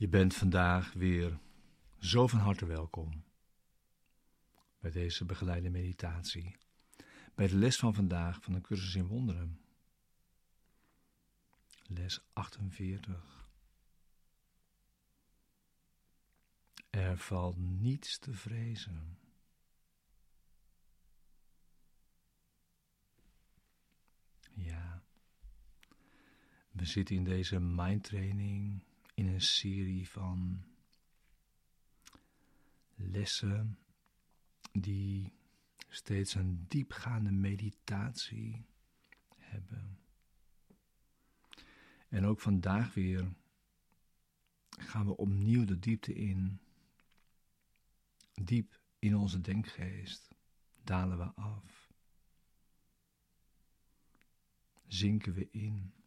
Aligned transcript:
Je 0.00 0.08
bent 0.08 0.34
vandaag 0.34 0.92
weer 0.92 1.38
zo 1.98 2.26
van 2.26 2.38
harte 2.38 2.66
welkom 2.66 3.24
bij 4.78 4.90
deze 4.90 5.24
begeleide 5.24 5.70
meditatie, 5.70 6.56
bij 7.34 7.48
de 7.48 7.56
les 7.56 7.76
van 7.76 7.94
vandaag 7.94 8.42
van 8.42 8.52
de 8.52 8.60
cursus 8.60 8.94
in 8.94 9.06
wonderen. 9.06 9.60
Les 11.86 12.20
48. 12.32 13.50
Er 16.90 17.18
valt 17.18 17.56
niets 17.56 18.18
te 18.18 18.32
vrezen. 18.32 19.18
Ja, 24.52 25.02
we 26.70 26.84
zitten 26.84 27.16
in 27.16 27.24
deze 27.24 27.60
mindtraining 27.60 28.88
in 29.20 29.26
een 29.26 29.40
serie 29.40 30.08
van 30.08 30.64
lessen 32.94 33.78
die 34.72 35.32
steeds 35.88 36.34
een 36.34 36.64
diepgaande 36.68 37.30
meditatie 37.30 38.66
hebben. 39.36 39.98
En 42.08 42.24
ook 42.24 42.40
vandaag 42.40 42.94
weer 42.94 43.32
gaan 44.68 45.06
we 45.06 45.16
opnieuw 45.16 45.64
de 45.64 45.78
diepte 45.78 46.12
in. 46.12 46.60
Diep 48.34 48.80
in 48.98 49.16
onze 49.16 49.40
denkgeest 49.40 50.34
dalen 50.82 51.18
we 51.18 51.34
af. 51.34 51.92
Zinken 54.86 55.34
we 55.34 55.48
in. 55.50 55.99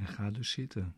En 0.00 0.06
ga 0.06 0.30
dus 0.30 0.50
zitten. 0.50 0.96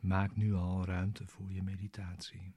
Maak 0.00 0.36
nu 0.36 0.54
al 0.54 0.84
ruimte 0.84 1.26
voor 1.26 1.52
je 1.52 1.62
meditatie. 1.62 2.54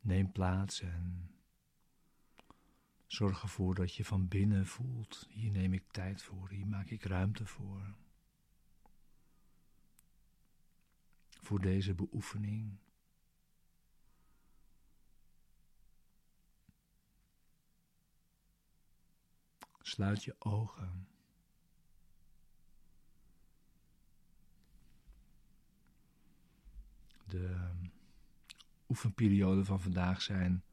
Neem 0.00 0.32
plaats 0.32 0.80
en 0.80 1.30
zorg 3.06 3.42
ervoor 3.42 3.74
dat 3.74 3.94
je 3.94 4.04
van 4.04 4.28
binnen 4.28 4.66
voelt: 4.66 5.26
hier 5.28 5.50
neem 5.50 5.72
ik 5.72 5.90
tijd 5.90 6.22
voor, 6.22 6.50
hier 6.50 6.66
maak 6.66 6.90
ik 6.90 7.02
ruimte 7.02 7.46
voor. 7.46 7.94
Voor 11.28 11.60
deze 11.60 11.94
beoefening. 11.94 12.78
Sluit 19.96 20.24
je 20.24 20.36
ogen. 20.38 21.08
De 27.26 27.70
oefenperioden 28.88 29.64
van 29.64 29.80
vandaag 29.80 30.22
zijn 30.22 30.64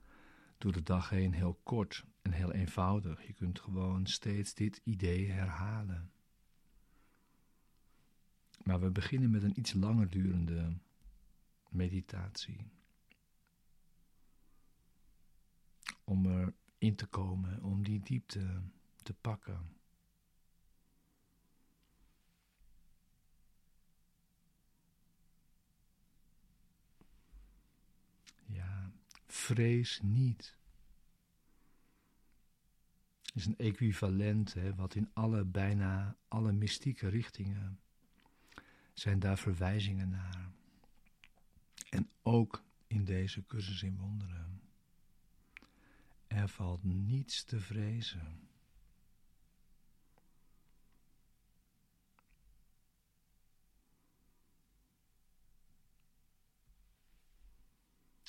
door 0.58 0.72
de 0.72 0.84
dag 0.84 1.10
heen 1.10 1.34
heel 1.34 1.60
kort 1.64 2.06
en 2.22 2.32
heel 2.32 2.52
eenvoudig. 2.52 3.28
Je 3.28 3.34
kunt 3.34 3.60
gewoon 3.60 4.06
steeds 4.06 4.54
dit 4.54 4.82
idee 4.84 5.32
herhalen. 5.32 6.12
Maar 8.64 8.80
we 8.80 8.92
beginnen 8.92 9.32
met 9.32 9.44
een 9.44 9.60
iets 9.60 9.74
langer 9.74 10.10
durende 10.10 10.78
meditatie. 11.70 12.72
Om 16.04 16.26
erin 16.26 16.96
te 16.96 17.06
komen, 17.06 17.62
om 17.62 17.84
die 17.84 18.00
diepte 18.00 18.62
te 19.04 19.14
pakken. 19.14 19.78
Ja, 28.46 28.92
vrees 29.28 30.00
niet. 30.02 30.58
Is 33.34 33.46
een 33.46 33.58
equivalent 33.58 34.54
hè, 34.54 34.76
wat 34.76 34.96
in 34.96 35.10
alle, 35.14 35.46
bijna 35.46 36.18
alle 36.28 36.52
mystieke 36.52 37.08
richtingen 37.08 37.80
zijn 38.94 39.20
daar 39.20 39.38
verwijzingen 39.38 40.10
naar. 40.10 40.52
En 41.90 42.10
ook 42.22 42.64
in 42.88 43.06
deze 43.06 43.46
cursus 43.46 43.84
in 43.84 43.98
wonderen. 43.98 44.62
Er 46.28 46.50
valt 46.50 46.84
niets 46.84 47.44
te 47.44 47.60
vrezen. 47.60 48.48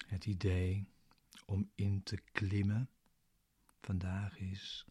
Het 0.06 0.26
idee 0.26 0.88
om 1.46 1.70
in 1.74 2.02
te 2.02 2.16
klimmen 2.32 2.90
vandaag 3.80 4.38
is 4.38 4.86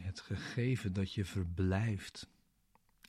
het 0.00 0.20
gegeven 0.20 0.92
dat 0.92 1.12
je 1.12 1.24
verblijft 1.24 2.30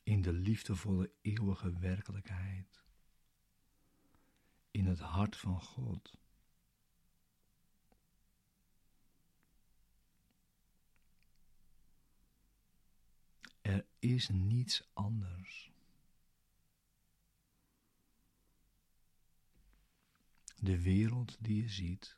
in 0.02 0.22
de 0.22 0.32
liefdevolle 0.32 1.10
eeuwige 1.22 1.78
werkelijkheid, 1.78 2.82
in 4.70 4.86
het 4.86 4.98
hart 4.98 5.36
van 5.36 5.60
God. 5.60 6.18
Er 13.60 13.86
is 13.98 14.28
niets 14.28 14.90
anders. 14.92 15.73
De 20.64 20.82
wereld 20.82 21.36
die 21.40 21.62
je 21.62 21.68
ziet 21.68 22.16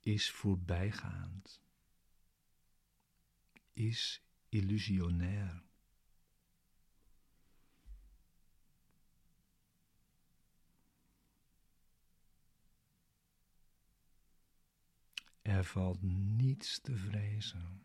is 0.00 0.30
voorbijgaand, 0.30 1.62
is 3.72 4.22
illusionair. 4.48 5.62
Er 15.42 15.64
valt 15.64 16.02
niets 16.02 16.80
te 16.80 16.96
vrezen. 16.96 17.82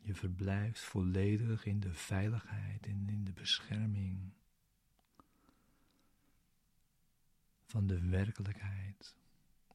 Je 0.00 0.14
verblijft 0.14 0.80
volledig 0.80 1.64
in 1.64 1.80
de 1.80 1.94
veiligheid 1.94 2.86
en 2.86 3.08
in 3.08 3.24
de 3.24 3.32
bescherming 3.32 4.40
van 7.72 7.86
de 7.86 8.08
werkelijkheid, 8.08 9.14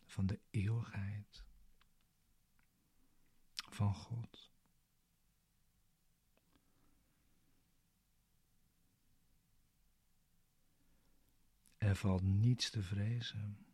van 0.06 0.26
de 0.26 0.40
eeuwigheid, 0.50 1.44
van 3.56 3.94
God. 3.96 4.52
Er 11.78 11.96
valt 11.96 12.22
niets 12.22 12.70
te 12.70 12.84
vrezen. 12.84 13.66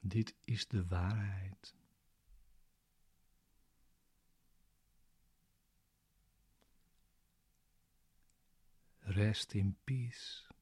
Dit 0.00 0.34
is 0.44 0.68
de 0.68 0.86
waarheid. 0.86 1.74
Rest 8.98 9.52
in 9.52 9.76
peace. 9.84 10.53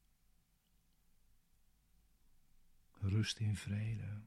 Rust 3.05 3.39
in 3.39 3.57
vrede. 3.57 4.21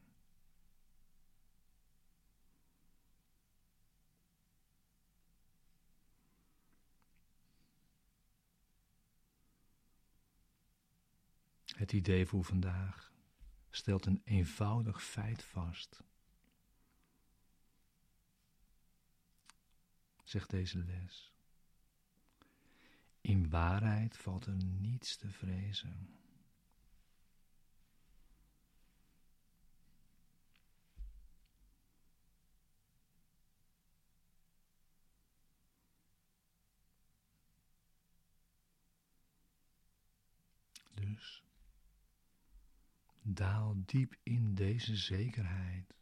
Het 11.65 11.91
idee 11.91 12.25
voor 12.25 12.43
vandaag 12.43 13.13
stelt 13.69 14.05
een 14.05 14.21
eenvoudig 14.23 15.03
feit 15.03 15.43
vast. 15.43 16.03
Zegt 20.23 20.49
deze 20.49 20.77
les. 20.77 21.33
In 23.21 23.49
waarheid 23.49 24.17
valt 24.17 24.45
er 24.45 24.55
niets 24.63 25.15
te 25.15 25.29
vrezen. 25.29 26.26
Daal 43.21 43.73
diep 43.85 44.15
in 44.23 44.55
deze 44.55 44.95
zekerheid. 44.95 45.95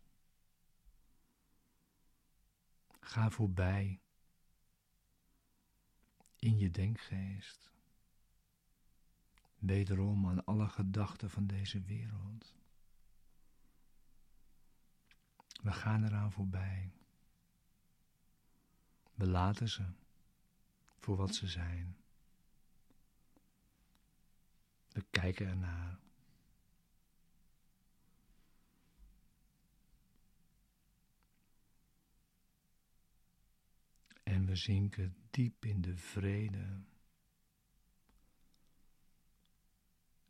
Ga 2.99 3.29
voorbij 3.29 3.99
in 6.39 6.57
je 6.57 6.71
denkgeest. 6.71 7.71
Wederom 9.57 10.27
aan 10.27 10.45
alle 10.45 10.67
gedachten 10.69 11.29
van 11.29 11.47
deze 11.47 11.81
wereld. 11.81 12.53
We 15.61 15.71
gaan 15.71 16.03
eraan 16.03 16.31
voorbij. 16.31 16.91
We 19.13 19.27
laten 19.27 19.69
ze 19.69 19.85
voor 20.99 21.15
wat 21.15 21.35
ze 21.35 21.47
zijn. 21.47 21.97
We 24.95 25.05
kijken 25.09 25.47
ernaar. 25.47 25.99
En 34.23 34.45
we 34.45 34.55
zinken 34.55 35.15
diep 35.29 35.65
in 35.65 35.81
de 35.81 35.97
vrede, 35.97 36.81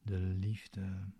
de 0.02 0.18
liefde 0.18 1.12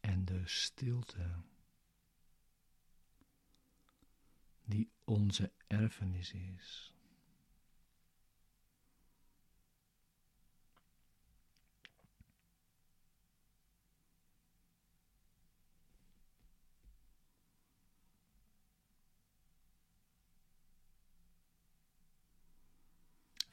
en 0.00 0.24
de 0.24 0.42
stilte 0.44 1.42
die 4.64 4.90
onze 5.04 5.52
erfenis 5.66 6.32
is. 6.32 6.93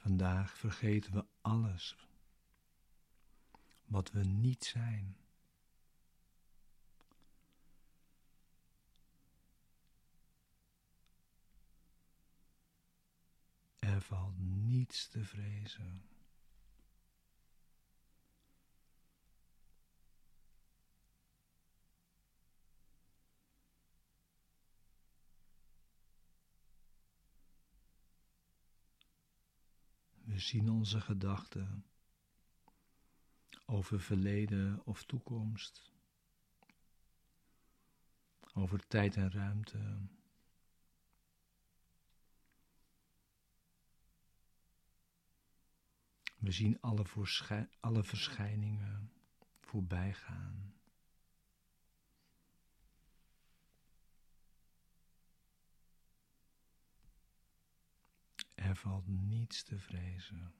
Vandaag 0.02 0.58
vergeten 0.58 1.12
we 1.12 1.24
alles 1.40 1.96
wat 3.84 4.10
we 4.10 4.24
niet 4.24 4.64
zijn. 4.64 5.16
Er 13.78 14.00
valt 14.00 14.38
niets 14.38 15.08
te 15.08 15.24
vrezen. 15.24 16.11
Zien 30.42 30.70
onze 30.70 31.00
gedachten 31.00 31.84
over 33.66 34.00
verleden 34.00 34.84
of 34.84 35.04
toekomst, 35.04 35.92
over 38.54 38.86
tijd 38.86 39.16
en 39.16 39.30
ruimte. 39.30 40.08
We 46.38 46.50
zien 46.50 46.80
alle, 46.80 47.04
alle 47.80 48.02
verschijningen 48.04 49.12
voorbij 49.60 50.14
gaan. 50.14 50.74
Er 58.72 58.78
valt 58.78 59.06
niets 59.06 59.62
te 59.62 59.78
vrezen. 59.78 60.54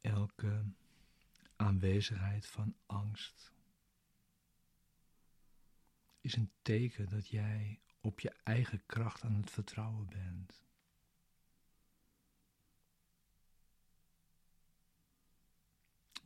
Elke 0.00 0.64
aanwezigheid 1.56 2.46
van 2.46 2.76
angst 2.86 3.52
is 6.20 6.36
een 6.36 6.50
teken 6.62 7.08
dat 7.08 7.28
jij 7.28 7.80
op 8.00 8.20
je 8.20 8.30
eigen 8.30 8.86
kracht 8.86 9.22
aan 9.22 9.34
het 9.34 9.50
vertrouwen 9.50 10.06
bent. 10.06 10.65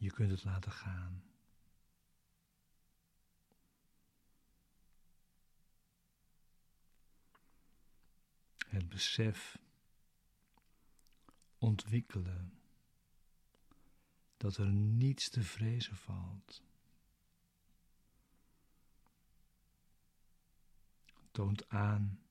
Je 0.01 0.11
kunt 0.11 0.31
het 0.31 0.45
laten 0.45 0.73
gaan. 0.73 1.23
Het 8.69 8.89
besef 8.89 9.59
ontwikkelen 11.59 12.61
dat 14.37 14.57
er 14.57 14.73
niets 14.73 15.29
te 15.29 15.43
vrezen 15.43 15.97
valt. 15.97 16.63
Toont 21.31 21.69
aan 21.69 22.23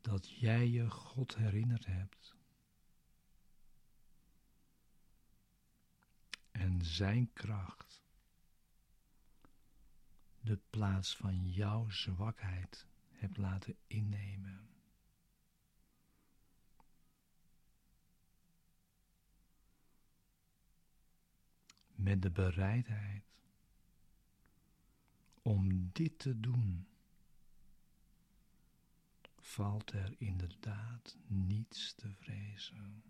dat 0.00 0.30
jij 0.30 0.68
je 0.68 0.90
God 0.90 1.36
herinnerd 1.36 1.86
hebt. 1.86 2.37
En 6.58 6.84
zijn 6.84 7.32
kracht 7.32 8.02
de 10.40 10.58
plaats 10.70 11.16
van 11.16 11.50
jouw 11.50 11.88
zwakheid 11.88 12.86
hebt 13.10 13.36
laten 13.36 13.76
innemen. 13.86 14.68
met 21.98 22.22
de 22.22 22.30
bereidheid 22.30 23.24
om 25.42 25.90
dit 25.92 26.18
te 26.18 26.40
doen, 26.40 26.86
valt 29.36 29.92
er 29.92 30.14
inderdaad 30.18 31.16
niets 31.26 31.94
te 31.94 32.12
vrezen. 32.12 33.02